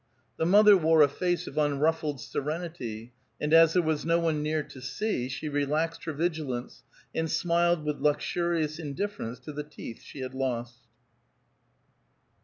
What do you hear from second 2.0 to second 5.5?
serenity, and as there was no one near to see, she